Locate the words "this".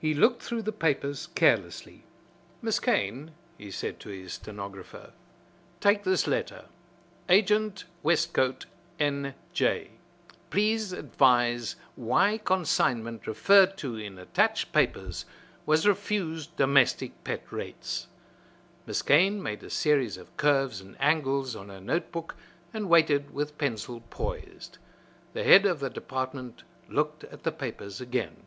6.04-6.28